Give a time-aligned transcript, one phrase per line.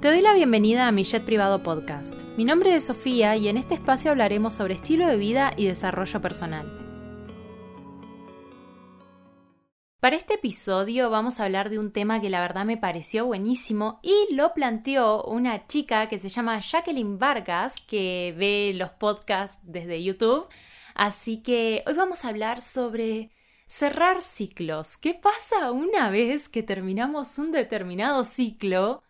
[0.00, 2.12] Te doy la bienvenida a mi Jet Privado Podcast.
[2.36, 6.20] Mi nombre es Sofía y en este espacio hablaremos sobre estilo de vida y desarrollo
[6.20, 6.70] personal.
[9.98, 13.98] Para este episodio vamos a hablar de un tema que la verdad me pareció buenísimo
[14.02, 20.04] y lo planteó una chica que se llama Jacqueline Vargas, que ve los podcasts desde
[20.04, 20.46] YouTube.
[20.94, 23.30] Así que hoy vamos a hablar sobre
[23.66, 24.98] cerrar ciclos.
[24.98, 29.02] ¿Qué pasa una vez que terminamos un determinado ciclo?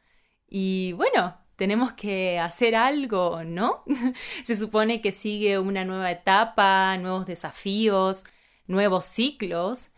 [0.48, 3.84] Y bueno, tenemos que hacer algo, ¿no?
[4.45, 8.24] Se supone que sigue una nueva etapa, nuevos desafíos,
[8.66, 9.88] nuevos ciclos,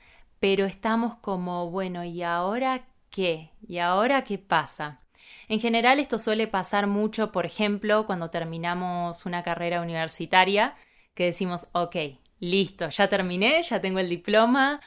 [0.41, 3.51] pero estamos como, bueno, ¿y ahora qué?
[3.67, 5.01] ¿Y ahora qué pasa?
[5.49, 10.77] En general esto suele pasar mucho, por ejemplo, cuando terminamos una carrera universitaria,
[11.15, 11.97] que decimos, ok,
[12.39, 14.81] listo, ya terminé, ya tengo el diploma,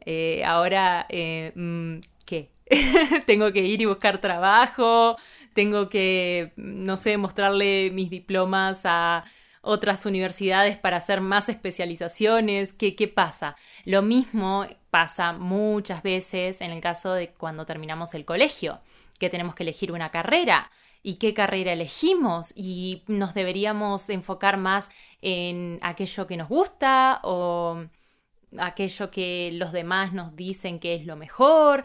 [0.00, 2.00] eh, ahora, eh, mm.
[3.26, 5.16] tengo que ir y buscar trabajo,
[5.54, 9.24] tengo que, no sé, mostrarle mis diplomas a
[9.62, 12.72] otras universidades para hacer más especializaciones.
[12.72, 13.56] ¿Qué, ¿Qué pasa?
[13.84, 18.80] Lo mismo pasa muchas veces en el caso de cuando terminamos el colegio,
[19.18, 20.70] que tenemos que elegir una carrera
[21.02, 24.90] y qué carrera elegimos y nos deberíamos enfocar más
[25.22, 27.86] en aquello que nos gusta o
[28.58, 31.84] aquello que los demás nos dicen que es lo mejor.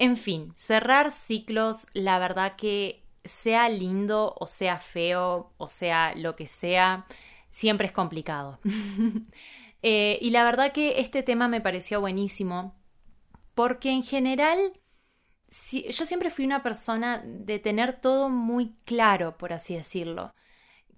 [0.00, 6.36] En fin, cerrar ciclos, la verdad que sea lindo o sea feo o sea lo
[6.36, 7.06] que sea,
[7.50, 8.58] siempre es complicado.
[9.82, 12.78] Eh, y la verdad que este tema me pareció buenísimo
[13.54, 14.58] porque en general
[15.88, 20.34] yo siempre fui una persona de tener todo muy claro, por así decirlo.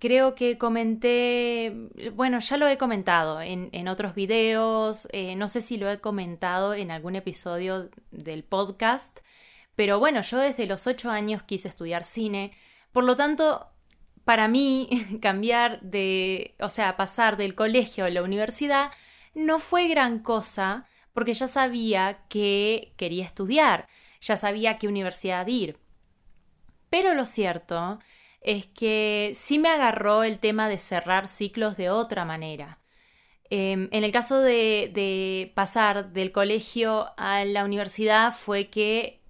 [0.02, 1.72] Creo que comenté,
[2.14, 6.74] bueno, ya lo he comentado en, otros videos, eh, no sé si lo he comentado
[6.74, 9.20] en algún episodio del podcast,
[9.76, 12.50] pero bueno, yo desde los ocho años quise estudiar cine,
[12.90, 13.68] por lo tanto,
[14.24, 14.88] para mí
[15.22, 18.90] cambiar de, o sea, pasar del colegio a la universidad
[19.34, 23.86] no fue gran cosa, porque ya sabía que quería estudiar
[24.20, 25.78] ya sabía a qué universidad ir.
[26.90, 27.98] Pero lo cierto
[28.42, 32.78] es que sí me agarró el tema de cerrar ciclos de otra manera.
[33.50, 39.20] Em, en el caso de, pasar del colegio a la universidad fue que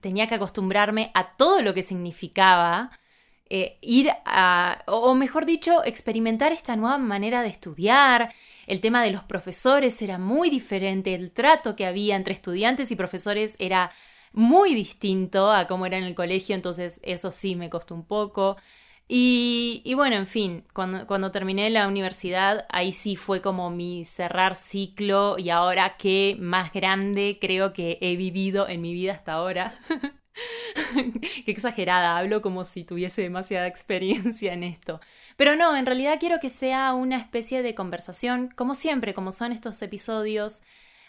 [0.00, 2.92] tenía que acostumbrarme a todo lo que significaba
[3.50, 8.32] eh, ir a, o mejor dicho, experimentar esta nueva manera de estudiar.
[8.66, 12.96] El tema de los profesores era muy diferente, el trato que había entre estudiantes y
[12.96, 13.90] profesores era
[14.32, 18.56] muy distinto a cómo era en el colegio, entonces eso sí me costó un poco.
[19.08, 24.56] Y, bueno, en fin, cuando, cuando terminé la universidad, ahí sí fue como mi cerrar
[24.56, 29.78] ciclo y ahora qué más grande creo que he vivido en mi vida hasta ahora.
[31.44, 35.00] Qué exagerada, hablo como si tuviese demasiada experiencia en esto.
[35.36, 39.52] Pero no, en realidad quiero que sea una especie de conversación, como siempre, como son
[39.52, 40.62] estos episodios,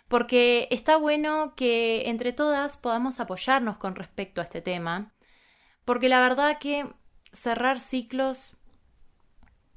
[0.07, 5.13] porque está bueno que entre todas podamos apoyarnos con respecto a este tema,
[5.85, 6.87] porque la verdad que
[7.31, 8.55] cerrar ciclos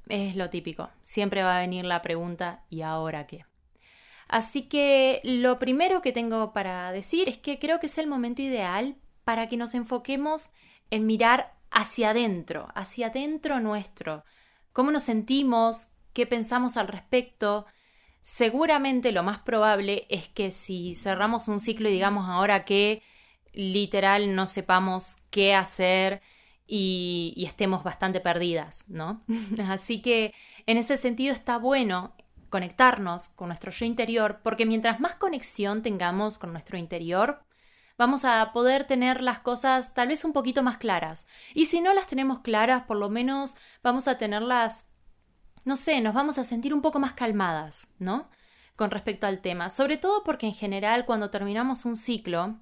[0.07, 3.45] es lo típico, siempre va a venir la pregunta ¿y ahora qué?
[4.27, 8.41] Así que lo primero que tengo para decir es que creo que es el momento
[8.41, 10.51] ideal para que nos enfoquemos
[10.91, 14.23] en mirar hacia adentro, hacia adentro nuestro,
[14.73, 17.65] cómo nos sentimos, qué pensamos al respecto,
[18.21, 23.03] seguramente lo más probable es que si cerramos un ciclo y digamos ahora que
[23.53, 26.21] literal no sepamos qué hacer
[26.67, 29.23] y, estemos bastante perdidas, ¿no?
[29.69, 30.33] Así que
[30.65, 32.15] en ese sentido está bueno
[32.49, 37.43] conectarnos con nuestro yo interior, porque mientras más conexión tengamos con nuestro interior,
[37.97, 41.27] vamos a poder tener las cosas tal vez un poquito más claras.
[41.53, 44.87] Y si no las tenemos claras, por lo menos vamos a tenerlas
[45.67, 48.29] no sé, nos vamos a sentir un poco más calmadas, ¿no?
[48.77, 52.55] Con respecto al tema, sobre todo porque en general cuando terminamos un ciclo,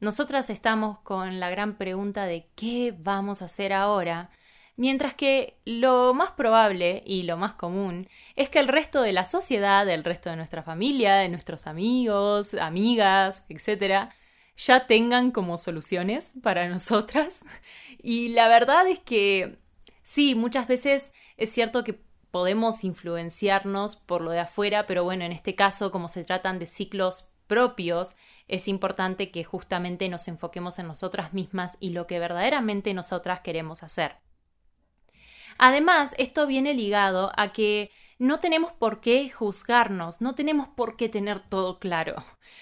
[0.00, 4.28] nosotras estamos con la gran pregunta de qué vamos a hacer ahora,
[4.76, 8.06] mientras que lo más probable y lo más común
[8.36, 12.52] es que el resto de la sociedad, el resto de nuestra familia, de nuestros amigos,
[12.52, 14.14] amigas, etcétera,
[14.58, 17.40] ya tengan como soluciones para nosotras.
[18.04, 19.58] Y la verdad es que
[20.02, 22.00] sí, muchas veces es cierto que
[22.32, 26.66] podemos influenciarnos por lo de afuera, pero bueno, en este caso, como se tratan de
[26.66, 28.16] ciclos propios,
[28.48, 33.82] es importante que justamente nos enfoquemos en nosotras mismas y lo que verdaderamente nosotras queremos
[33.82, 34.16] hacer.
[35.58, 41.10] Además, esto viene ligado a que no tenemos por qué juzgarnos, no tenemos por qué
[41.10, 42.16] tener todo claro.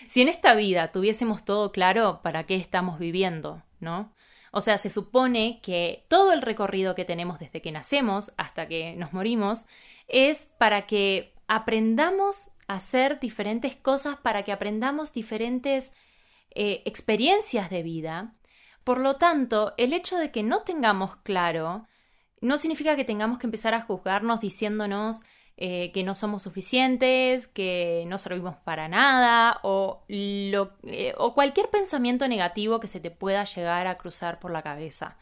[0.09, 3.63] Si en esta vida tuviésemos todo claro, ¿para qué estamos viviendo?
[3.79, 4.13] ¿No?
[4.51, 8.97] O sea, se supone que todo el recorrido que tenemos desde que nacemos hasta que
[8.97, 9.67] nos morimos
[10.09, 15.93] es para que aprendamos a hacer diferentes cosas, para que aprendamos diferentes
[16.51, 18.33] eh, experiencias de vida.
[18.83, 21.87] Por lo tanto, el hecho de que no tengamos claro
[22.41, 25.23] no significa que tengamos que empezar a juzgarnos diciéndonos
[25.63, 32.27] eh, que no somos suficientes, que no servimos para nada o, eh, o cualquier pensamiento
[32.27, 35.19] negativo que se te pueda llegar a cruzar por la cabeza.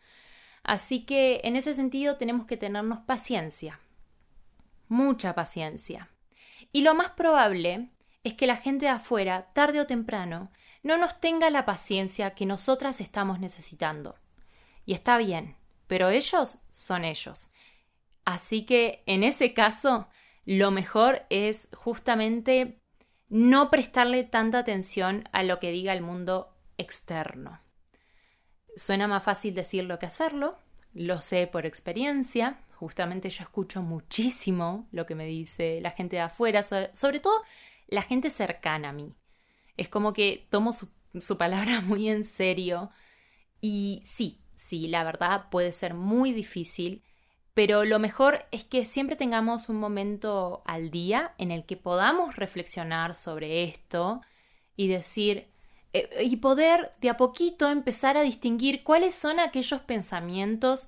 [0.62, 3.80] Así que en ese sentido tenemos que tenernos paciencia,
[4.86, 6.08] mucha paciencia.
[6.70, 7.90] Y lo más probable
[8.22, 10.52] es que la gente de afuera, tarde o temprano,
[10.84, 14.14] no nos tenga la paciencia que nosotras estamos necesitando.
[14.86, 15.56] Y está bien,
[15.88, 17.50] pero ellos son ellos.
[18.24, 20.06] Así que en ese caso,
[20.48, 22.80] lo mejor es justamente
[23.28, 27.60] no prestarle tanta atención a lo que diga el mundo externo.
[28.74, 30.56] Suena más fácil decirlo que hacerlo,
[30.94, 36.22] lo sé por experiencia, justamente yo escucho muchísimo lo que me dice la gente de
[36.22, 37.42] afuera, sobre todo
[37.86, 39.14] la gente cercana a mí.
[39.76, 40.88] Es como que tomo su,
[41.20, 42.90] su palabra muy en serio
[43.60, 47.04] y sí, sí, la verdad puede ser muy difícil
[47.58, 52.36] pero lo mejor es que siempre tengamos un momento al día en el que podamos
[52.36, 54.20] reflexionar sobre esto
[54.76, 55.48] y decir,
[55.92, 60.86] eh, y poder de a poquito empezar a distinguir cuáles son aquellos pensamientos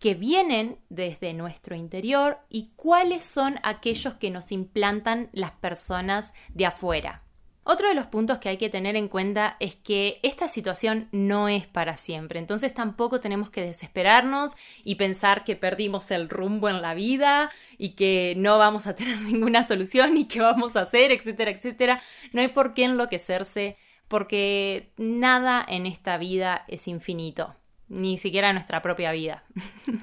[0.00, 6.66] que vienen desde nuestro interior y cuáles son aquellos que nos implantan las personas de
[6.66, 7.21] afuera.
[7.64, 11.48] Otro de los puntos que hay que tener en cuenta es que esta situación no
[11.48, 16.82] es para siempre, entonces tampoco tenemos que desesperarnos y pensar que perdimos el rumbo en
[16.82, 21.12] la vida y que no vamos a tener ninguna solución y qué vamos a hacer,
[21.12, 22.02] etcétera, etcétera.
[22.32, 23.76] No hay por qué enloquecerse
[24.08, 27.54] porque nada en esta vida es infinito
[27.88, 29.44] ni siquiera nuestra propia vida.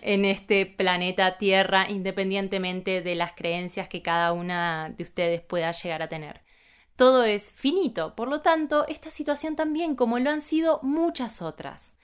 [0.00, 6.02] En este planeta Tierra, independientemente de las creencias que cada una de ustedes pueda llegar
[6.02, 6.45] a tener
[6.96, 8.14] todo es finito.
[8.14, 11.94] Por lo tanto, esta situación también, como lo han sido muchas otras.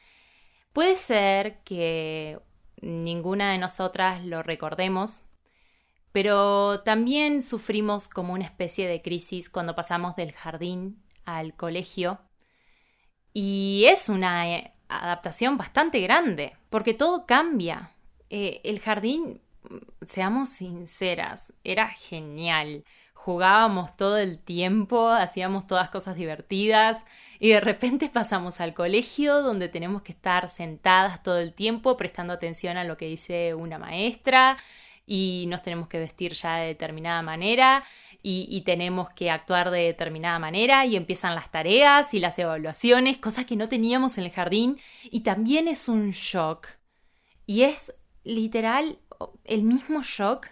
[0.73, 2.39] Puede ser que
[2.81, 5.23] ninguna de nosotras lo recordemos,
[6.13, 12.21] pero también sufrimos como una especie de crisis cuando pasamos del jardín al colegio.
[13.33, 17.93] Y es una eh, adaptación bastante grande, porque todo cambia.
[18.29, 19.41] Eh, el jardín,
[20.03, 22.85] seamos sinceras, era genial
[23.25, 27.07] jugábamos todo el tiempo, hacíamos todas cosas divertidas
[27.39, 32.33] y de repente pasamos al colegio donde tenemos que estar sentadas todo el tiempo prestando
[32.33, 34.59] atención a lo que dice una maestra
[35.07, 37.85] y nos tenemos que vestir ya de determinada manera
[38.25, 43.19] y, y, tenemos que actuar de determinada manera y empiezan las tareas y las evaluaciones,
[43.19, 46.69] cosas que no teníamos en el jardín y también es un shock.
[47.47, 48.99] Y es literal
[49.45, 50.49] el mismo shock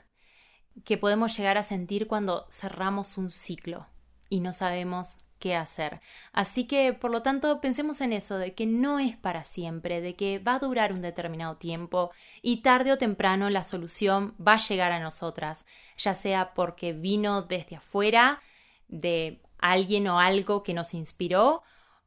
[0.85, 3.87] que podemos llegar a sentir cuando cerramos un ciclo
[4.29, 6.01] y no sabemos qué hacer.
[6.33, 10.15] Así que, por lo tanto, pensemos en eso, de que no es para siempre, de
[10.15, 12.13] que va a durar un determinado tiempo
[12.43, 17.43] y tarde o temprano la solución va a llegar a nosotras, ya sea porque vino
[17.43, 18.41] desde afuera,
[18.89, 21.63] de alguien o algo que nos inspiró,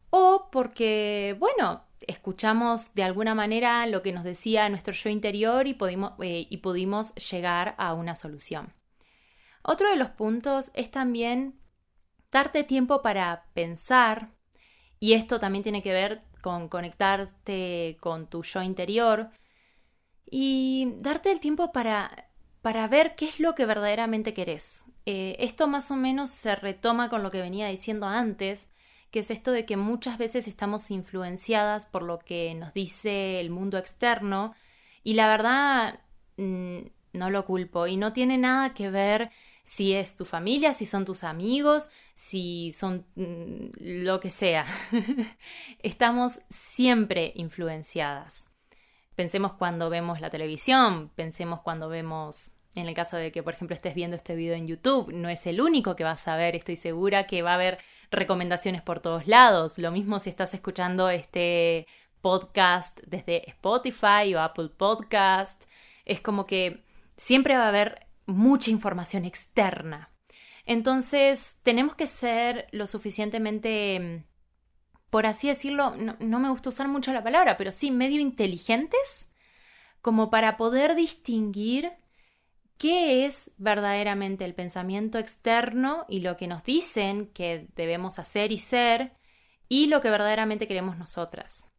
[0.10, 5.74] o porque, bueno, escuchamos de alguna manera lo que nos decía nuestro yo interior y,
[5.74, 8.74] pudimos, eh, y pudimos llegar a una solución.
[9.62, 11.60] Otro de los puntos es también
[12.31, 14.31] darte tiempo para pensar,
[15.00, 19.29] y esto también tiene que ver con conectarte con tu yo interior
[20.29, 22.29] y darte el tiempo para,
[22.62, 24.83] para ver qué es lo que verdaderamente querés.
[25.05, 28.72] Eh, esto más o menos se retoma con lo que venía diciendo antes,
[29.13, 33.51] que es esto de que muchas veces estamos influenciadas por lo que nos dice el
[33.51, 34.55] mundo externo
[35.03, 36.00] y la verdad
[36.38, 36.79] mm,
[37.13, 39.29] no lo culpo y no tiene nada que ver
[39.63, 44.65] si es tu familia, si son tus amigos, si son mm, lo que sea.
[45.84, 48.48] estamos siempre influenciadas.
[49.15, 53.75] Pensemos cuando vemos la televisión, pensemos cuando vemos en el caso de que, por ejemplo,
[53.75, 56.75] estés viendo este video en YouTube, no es el único que vas a ver, estoy
[56.75, 57.80] segura que va a haber
[58.12, 59.77] recomendaciones por todos lados.
[59.77, 61.88] Lo mismo si estás escuchando este
[62.22, 65.65] podcast desde Spotify o Apple Podcast.
[66.06, 66.84] Es como que
[67.18, 70.10] siempre va a haber mucha información externa.
[70.65, 74.25] Entonces, tenemos que ser lo suficientemente,
[75.10, 79.30] por así decirlo, no, no me gusta usar mucho la palabra, pero sí medio inteligentes
[80.01, 81.92] como para poder distinguir
[82.77, 88.58] qué es verdaderamente el pensamiento externo y lo que nos dicen que debemos hacer y
[88.58, 89.13] ser
[89.70, 91.70] y lo que verdaderamente queremos nosotras.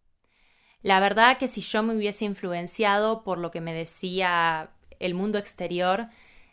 [0.82, 5.38] La verdad que si yo me hubiese influenciado por lo que me decía el mundo
[5.38, 6.08] exterior,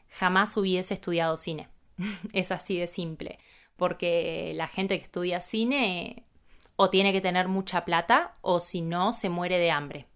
[0.09, 1.69] jamás hubiese estudiado cine.
[2.33, 3.39] es así de simple,
[3.75, 6.25] porque la gente que estudia cine
[6.75, 10.07] o tiene que tener mucha plata o si no se muere de hambre.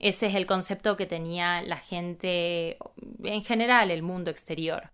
[0.00, 2.78] Ese es el concepto que tenía la gente
[3.22, 4.92] en general, el mundo exterior.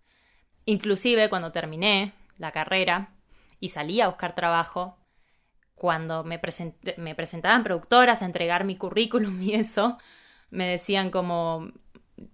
[0.65, 3.13] Inclusive cuando terminé la carrera
[3.61, 4.97] y salí a buscar trabajo,
[5.75, 6.41] cuando me,
[6.97, 9.97] me presentaban productoras a entregar mi currículum y eso,
[10.49, 11.71] me decían como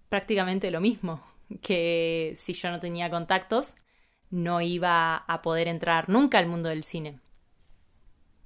[0.10, 1.24] prácticamente lo mismo,
[1.62, 3.76] que si yo no tenía contactos,
[4.32, 7.20] no iba a poder entrar nunca al mundo del cine.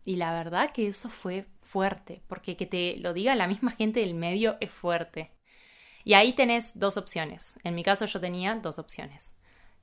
[0.04, 4.00] Y la verdad que eso fue fuerte, porque que te lo diga la misma gente
[4.00, 5.32] del medio es fuerte.
[6.04, 7.60] Y ahí tenés dos opciones.
[7.64, 9.34] En mi caso yo tenía dos opciones.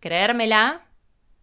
[0.01, 0.87] Creérmela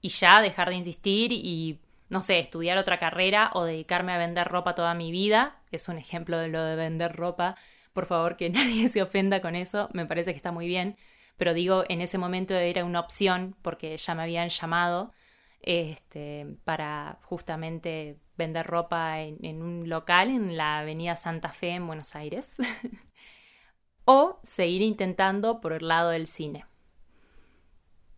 [0.02, 1.80] y ya dejar de insistir y,
[2.10, 5.62] no sé, estudiar otra carrera o dedicarme a vender ropa toda mi vida.
[5.72, 7.56] Es un ejemplo de lo de vender ropa.
[7.94, 9.90] Por favor, que nadie se ofenda con eso.
[9.94, 10.98] Me parece que está muy bien.
[11.38, 15.14] Pero digo, en ese momento era una opción porque ya me habían llamado
[15.62, 22.16] este, para justamente vender ropa en, un local en la avenida Santa Fe en Buenos
[22.16, 22.56] Aires.
[24.06, 26.66] o seguir intentando por el lado del cine.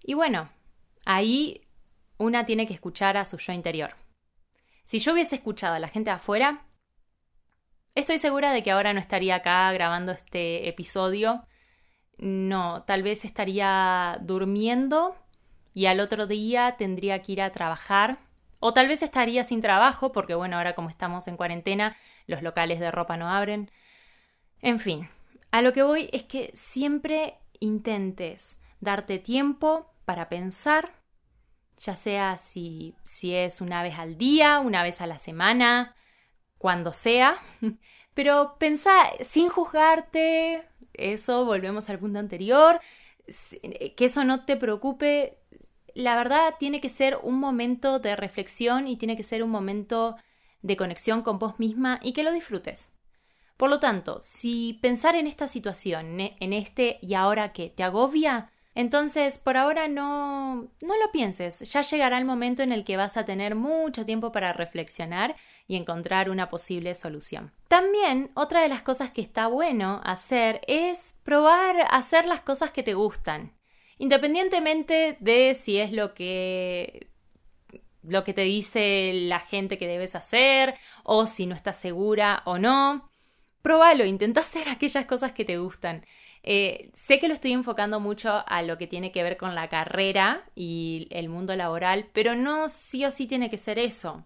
[0.02, 0.50] Y bueno,
[1.06, 1.62] ahí
[2.18, 3.96] una tiene que escuchar a su yo interior.
[4.86, 6.66] Si yo hubiese escuchado a la gente de afuera,
[7.96, 11.46] estoy segura de que ahora no estaría acá grabando este episodio.
[12.18, 15.16] No, tal vez estaría durmiendo
[15.74, 18.20] y al otro día tendría que ir a trabajar.
[18.66, 22.80] O tal vez estaría sin trabajo, porque bueno, ahora como estamos en cuarentena, los locales
[22.80, 23.70] de ropa no abren.
[24.62, 25.10] En fin,
[25.52, 30.94] a lo que voy es que siempre intentes darte tiempo para pensar,
[31.76, 35.98] ya sea si, si es una vez al día, una vez a la semana,
[36.58, 37.40] cuando sea,
[38.14, 42.80] pero pensá sin juzgarte, eso volvemos al punto anterior,
[43.28, 45.43] que eso no te preocupe
[45.94, 50.16] la verdad tiene que ser un momento de reflexión y tiene que ser un momento
[50.62, 52.94] de conexión con vos misma y que lo disfrutes.
[53.58, 58.50] Por lo tanto, si pensar en esta situación, en este y ahora que te agobia,
[58.76, 63.18] entonces por ahora no, no lo pienses, ya llegará el momento en el que vas
[63.18, 65.36] a tener mucho tiempo para reflexionar
[65.68, 67.52] y encontrar una posible solución.
[67.68, 72.84] También otra de las cosas que está bueno hacer es probar hacer las cosas que
[72.84, 73.54] te gustan.
[73.98, 77.10] Independientemente de si es lo que
[78.04, 82.58] lo que te dice la gente que debes hacer o si no estás segura o
[82.58, 83.10] no.
[83.62, 86.06] Probalo, intenta hacer aquellas cosas que te gustan.
[86.46, 89.70] Eh, sé que lo estoy enfocando mucho a lo que tiene que ver con la
[89.70, 94.26] carrera y el mundo laboral, pero no sí o sí tiene que ser eso.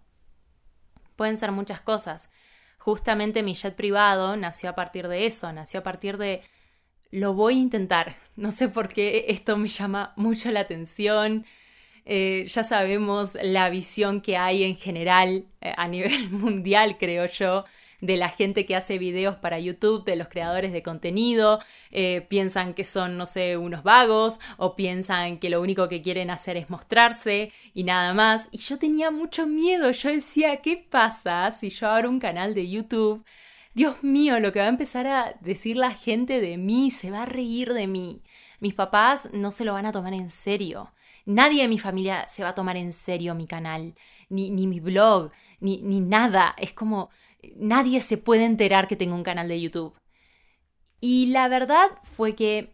[1.15, 2.31] Pueden ser muchas cosas.
[2.79, 6.41] Justamente mi jet privado nació a partir de eso, nació a partir de
[7.11, 8.15] lo voy a intentar.
[8.35, 11.45] No sé por qué esto me llama mucho la atención.
[12.05, 17.65] Eh, ya sabemos la visión que hay en general eh, a nivel mundial, creo yo,
[17.99, 21.59] de la gente que hace videos para YouTube, de los creadores de contenido.
[21.91, 26.29] Eh, piensan que son, no sé, unos vagos o piensan que lo único que quieren
[26.29, 28.47] hacer es mostrarse y nada más.
[28.51, 29.91] Y yo tenía mucho miedo.
[29.91, 33.25] Yo decía, ¿qué pasa si yo abro un canal de YouTube?
[33.77, 37.21] Dios mío, lo que va a empezar a decir la gente de mí, se va
[37.21, 38.23] a reír de mí.
[38.59, 40.91] Mis papás no se lo van a tomar en serio.
[41.27, 43.93] Nadie de mi familia se va a tomar en serio mi canal,
[44.29, 45.29] ni, ni mi blog,
[45.59, 46.55] ni, ni nada.
[46.57, 47.11] Es como
[47.55, 49.93] nadie se puede enterar que tengo un canal de YouTube.
[50.99, 52.73] Y la verdad fue que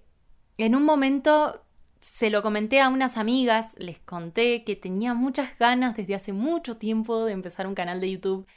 [0.57, 1.65] en un momento
[1.99, 6.77] se lo comenté a unas amigas, les conté que tenía muchas ganas desde hace mucho
[6.77, 8.47] tiempo de empezar un canal de YouTube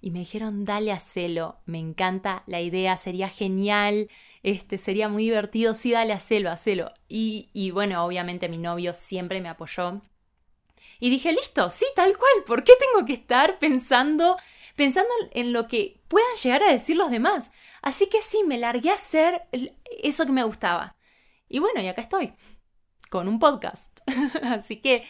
[0.00, 4.08] y me dijeron, dale, hacelo, me encanta la idea, sería genial,
[4.42, 6.92] este, sería muy divertido, sí, dale, hacelo, hacelo.
[7.08, 10.00] Y, y bueno, obviamente mi novio siempre me apoyó.
[11.00, 14.36] Y dije, listo, sí, tal cual, ¿por qué tengo que estar pensando,
[14.76, 17.50] pensando en lo que puedan llegar a decir los demás?
[17.82, 19.42] Así que sí, me largué a hacer
[20.02, 20.96] eso que me gustaba.
[21.48, 22.34] Y bueno, y acá estoy,
[23.10, 24.00] con un podcast.
[24.42, 25.04] Así que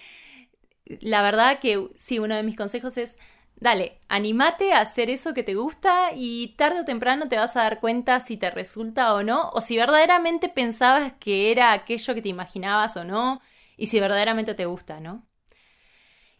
[1.00, 3.16] la verdad que sí, uno de mis consejos es
[3.60, 7.62] Dale, animate a hacer eso que te gusta y tarde o temprano te vas a
[7.62, 12.22] dar cuenta si te resulta o no, o si verdaderamente pensabas que era aquello que
[12.22, 13.42] te imaginabas o no,
[13.76, 15.26] y si verdaderamente te gusta, ¿no?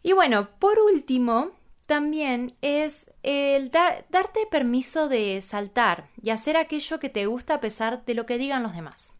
[0.01, 1.51] Y bueno, por último,
[1.85, 8.03] también es el darte permiso de saltar y hacer aquello que te gusta a pesar
[8.03, 9.13] de lo que digan los demás.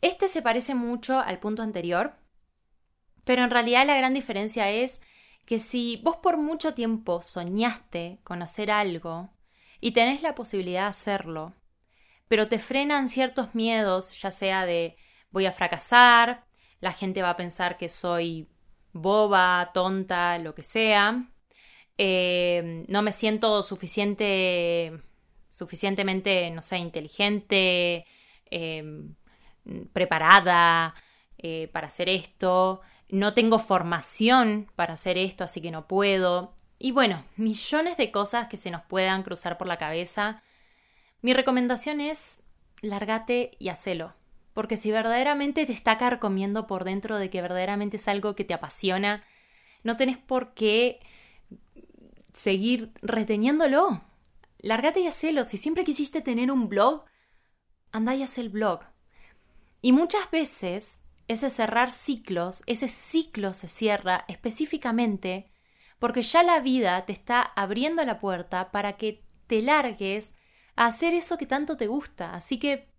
[0.00, 2.16] Este se parece mucho al punto anterior,
[3.24, 5.00] pero en realidad la gran diferencia es
[5.46, 9.30] que si vos por mucho tiempo soñaste con hacer algo,
[9.80, 11.54] y tenés la posibilidad de hacerlo,
[12.28, 14.96] pero te frenan ciertos miedos, ya sea de
[15.30, 16.44] voy a fracasar,
[16.80, 18.48] la gente va a pensar que soy
[18.92, 21.30] boba, tonta, lo que sea,
[21.98, 25.00] eh, no me siento suficiente,
[25.50, 28.06] suficientemente, no sé, inteligente,
[28.50, 28.84] eh,
[29.92, 30.94] preparada
[31.38, 36.54] eh, para hacer esto, no tengo formación para hacer esto, así que no puedo.
[36.78, 40.42] Y bueno, millones de cosas que se nos puedan cruzar por la cabeza.
[41.22, 42.42] Mi recomendación es
[42.82, 44.14] lárgate y hacelo.
[44.52, 48.54] Porque si verdaderamente te está carcomiendo por dentro de que verdaderamente es algo que te
[48.54, 49.22] apasiona,
[49.82, 51.00] no tenés por qué
[52.32, 54.02] seguir reteniéndolo.
[54.58, 55.44] Lárgate y hacelo.
[55.44, 57.04] Si siempre quisiste tener un blog,
[57.92, 58.80] anda y haz el blog.
[59.82, 65.50] Y muchas veces ese cerrar ciclos, ese ciclo se cierra específicamente
[65.98, 70.34] porque ya la vida te está abriendo la puerta para que te largues
[70.76, 72.34] a hacer eso que tanto te gusta.
[72.34, 72.92] Así que,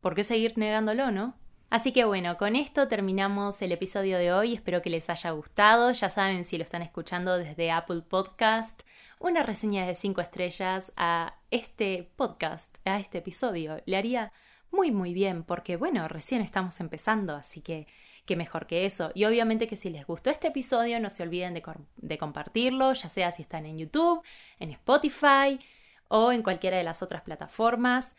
[0.00, 1.36] ¿por qué seguir negándolo, no?
[1.68, 4.52] Así que bueno, con esto terminamos el episodio de hoy.
[4.52, 5.90] Espero que les haya gustado.
[5.92, 8.82] Ya saben, si lo están escuchando desde Apple Podcast,
[9.18, 13.80] una reseña de 5 estrellas a este podcast, a este episodio.
[13.86, 14.32] Le haría
[14.72, 17.86] muy muy bien porque bueno, recién estamos empezando, así que
[18.26, 19.12] qué mejor que eso.
[19.14, 21.62] Y obviamente que si les gustó este episodio no se olviden de,
[21.96, 24.22] de compartirlo, ya sea si están en YouTube,
[24.58, 25.60] en Spotify
[26.08, 28.14] o en cualquiera de las otras plataformas.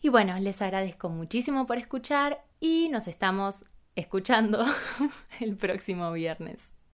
[0.00, 3.64] Y bueno, les agradezco muchísimo por escuchar y nos estamos
[3.96, 4.64] escuchando
[5.40, 6.77] el próximo viernes.